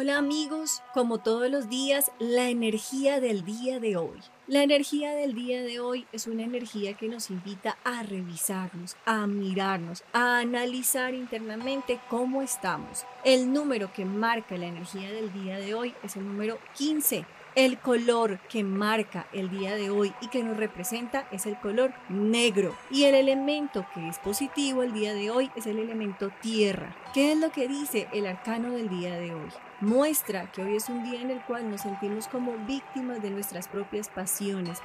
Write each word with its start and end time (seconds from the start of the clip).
Hola 0.00 0.16
amigos, 0.16 0.80
como 0.94 1.18
todos 1.18 1.50
los 1.50 1.68
días, 1.68 2.12
la 2.20 2.50
energía 2.50 3.18
del 3.18 3.44
día 3.44 3.80
de 3.80 3.96
hoy. 3.96 4.20
La 4.48 4.62
energía 4.62 5.14
del 5.14 5.34
día 5.34 5.60
de 5.60 5.78
hoy 5.78 6.06
es 6.10 6.26
una 6.26 6.42
energía 6.42 6.94
que 6.94 7.06
nos 7.06 7.28
invita 7.28 7.76
a 7.84 8.02
revisarnos, 8.02 8.96
a 9.04 9.26
mirarnos, 9.26 10.02
a 10.14 10.38
analizar 10.38 11.12
internamente 11.12 12.00
cómo 12.08 12.40
estamos. 12.40 13.04
El 13.24 13.52
número 13.52 13.92
que 13.92 14.06
marca 14.06 14.56
la 14.56 14.64
energía 14.64 15.12
del 15.12 15.30
día 15.34 15.58
de 15.58 15.74
hoy 15.74 15.94
es 16.02 16.16
el 16.16 16.26
número 16.26 16.58
15 16.78 17.26
el 17.58 17.76
color 17.78 18.38
que 18.48 18.62
marca 18.62 19.26
el 19.32 19.50
día 19.50 19.74
de 19.74 19.90
hoy 19.90 20.14
y 20.20 20.28
que 20.28 20.44
nos 20.44 20.56
representa 20.56 21.26
es 21.32 21.44
el 21.44 21.58
color 21.58 21.92
negro. 22.08 22.72
Y 22.88 23.02
el 23.02 23.16
elemento 23.16 23.84
que 23.94 24.08
es 24.08 24.20
positivo 24.20 24.84
el 24.84 24.92
día 24.92 25.12
de 25.12 25.32
hoy 25.32 25.50
es 25.56 25.66
el 25.66 25.80
elemento 25.80 26.30
tierra. 26.40 26.94
¿Qué 27.12 27.32
es 27.32 27.38
lo 27.38 27.50
que 27.50 27.66
dice 27.66 28.06
el 28.12 28.28
arcano 28.28 28.70
del 28.70 28.88
día 28.88 29.18
de 29.18 29.34
hoy? 29.34 29.48
Muestra 29.80 30.52
que 30.52 30.62
hoy 30.62 30.76
es 30.76 30.88
un 30.88 31.02
día 31.02 31.20
en 31.20 31.32
el 31.32 31.40
cual 31.42 31.68
nos 31.68 31.80
sentimos 31.80 32.28
como 32.28 32.52
víctimas 32.66 33.20
de 33.22 33.30
nuestras 33.30 33.66
propias 33.66 34.08
pasiones, 34.08 34.37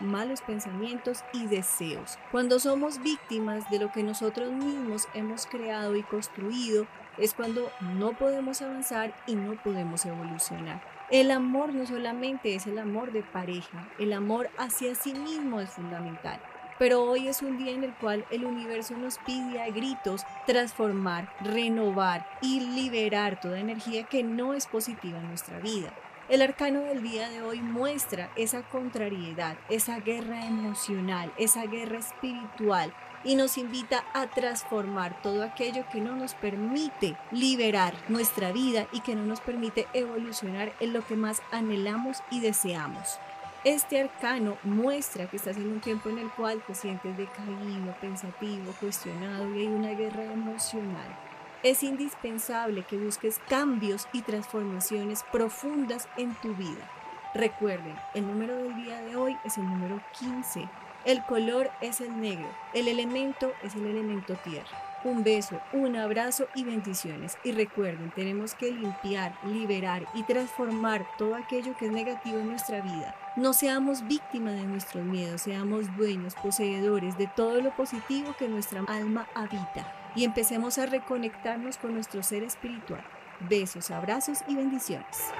malos 0.00 0.42
pensamientos 0.42 1.24
y 1.32 1.46
deseos. 1.46 2.18
Cuando 2.30 2.58
somos 2.58 3.02
víctimas 3.02 3.68
de 3.70 3.78
lo 3.78 3.90
que 3.92 4.02
nosotros 4.02 4.52
mismos 4.52 5.08
hemos 5.14 5.46
creado 5.46 5.96
y 5.96 6.02
construido, 6.02 6.86
es 7.16 7.34
cuando 7.34 7.70
no 7.80 8.12
podemos 8.12 8.62
avanzar 8.62 9.14
y 9.26 9.34
no 9.34 9.60
podemos 9.62 10.04
evolucionar. 10.06 10.82
El 11.10 11.30
amor 11.30 11.72
no 11.72 11.86
solamente 11.86 12.54
es 12.54 12.66
el 12.66 12.78
amor 12.78 13.12
de 13.12 13.22
pareja, 13.22 13.88
el 13.98 14.12
amor 14.12 14.50
hacia 14.58 14.94
sí 14.94 15.14
mismo 15.14 15.60
es 15.60 15.70
fundamental. 15.70 16.40
Pero 16.78 17.02
hoy 17.02 17.28
es 17.28 17.42
un 17.42 17.58
día 17.58 17.72
en 17.72 17.82
el 17.82 17.94
cual 17.94 18.24
el 18.30 18.44
universo 18.44 18.96
nos 18.96 19.18
pide 19.18 19.60
a 19.60 19.70
gritos 19.70 20.24
transformar, 20.46 21.32
renovar 21.40 22.28
y 22.40 22.60
liberar 22.60 23.40
toda 23.40 23.58
energía 23.58 24.04
que 24.04 24.22
no 24.22 24.54
es 24.54 24.66
positiva 24.66 25.18
en 25.18 25.28
nuestra 25.28 25.58
vida. 25.58 25.92
El 26.28 26.42
arcano 26.42 26.80
del 26.80 27.02
día 27.02 27.28
de 27.30 27.42
hoy 27.42 27.60
muestra 27.60 28.30
esa 28.36 28.62
contrariedad, 28.62 29.56
esa 29.70 29.98
guerra 30.00 30.46
emocional, 30.46 31.32
esa 31.38 31.64
guerra 31.64 31.98
espiritual 31.98 32.92
y 33.24 33.34
nos 33.34 33.58
invita 33.58 34.04
a 34.12 34.28
transformar 34.28 35.20
todo 35.22 35.42
aquello 35.42 35.84
que 35.90 36.00
no 36.00 36.14
nos 36.14 36.34
permite 36.34 37.16
liberar 37.32 37.94
nuestra 38.08 38.52
vida 38.52 38.86
y 38.92 39.00
que 39.00 39.14
no 39.14 39.24
nos 39.24 39.40
permite 39.40 39.86
evolucionar 39.94 40.72
en 40.80 40.92
lo 40.92 41.04
que 41.04 41.16
más 41.16 41.42
anhelamos 41.50 42.18
y 42.30 42.40
deseamos. 42.40 43.18
Este 43.64 44.00
arcano 44.00 44.56
muestra 44.62 45.26
que 45.26 45.36
estás 45.36 45.56
en 45.56 45.68
un 45.68 45.80
tiempo 45.80 46.08
en 46.08 46.18
el 46.18 46.30
cual 46.30 46.62
te 46.66 46.74
sientes 46.74 47.16
decaído, 47.16 47.94
pensativo, 48.00 48.72
cuestionado 48.80 49.54
y 49.54 49.60
hay 49.60 49.66
una 49.66 49.90
guerra 49.90 50.24
emocional. 50.24 51.16
Es 51.62 51.82
indispensable 51.82 52.84
que 52.84 52.96
busques 52.96 53.40
cambios 53.48 54.06
y 54.12 54.22
transformaciones 54.22 55.24
profundas 55.32 56.08
en 56.16 56.34
tu 56.36 56.54
vida. 56.54 56.88
Recuerden, 57.34 57.96
el 58.14 58.26
número 58.26 58.56
del 58.56 58.76
día 58.76 59.00
de 59.02 59.16
hoy 59.16 59.36
es 59.44 59.58
el 59.58 59.64
número 59.64 60.00
15 60.18 60.68
el 61.04 61.22
color 61.22 61.70
es 61.80 62.00
el 62.00 62.20
negro, 62.20 62.48
el 62.74 62.88
elemento 62.88 63.52
es 63.62 63.74
el 63.76 63.86
elemento 63.86 64.34
tierra. 64.44 64.87
Un 65.04 65.22
beso, 65.22 65.60
un 65.72 65.94
abrazo 65.94 66.48
y 66.56 66.64
bendiciones. 66.64 67.38
Y 67.44 67.52
recuerden, 67.52 68.10
tenemos 68.10 68.54
que 68.54 68.72
limpiar, 68.72 69.32
liberar 69.44 70.04
y 70.12 70.24
transformar 70.24 71.06
todo 71.16 71.36
aquello 71.36 71.76
que 71.76 71.86
es 71.86 71.92
negativo 71.92 72.38
en 72.38 72.48
nuestra 72.48 72.80
vida. 72.80 73.14
No 73.36 73.52
seamos 73.52 74.06
víctimas 74.08 74.54
de 74.54 74.64
nuestros 74.64 75.04
miedos, 75.04 75.42
seamos 75.42 75.96
dueños, 75.96 76.34
poseedores 76.34 77.16
de 77.16 77.28
todo 77.28 77.60
lo 77.60 77.74
positivo 77.76 78.34
que 78.36 78.48
nuestra 78.48 78.82
alma 78.88 79.28
habita. 79.36 79.92
Y 80.16 80.24
empecemos 80.24 80.78
a 80.78 80.86
reconectarnos 80.86 81.78
con 81.78 81.94
nuestro 81.94 82.24
ser 82.24 82.42
espiritual. 82.42 83.04
Besos, 83.48 83.92
abrazos 83.92 84.38
y 84.48 84.56
bendiciones. 84.56 85.32